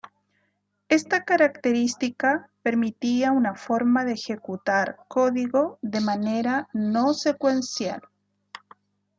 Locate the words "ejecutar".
4.13-4.97